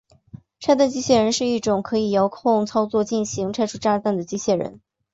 [0.59, 4.81] 拆弹机械人是一种可以遥控操作进行拆除炸弹的机械人。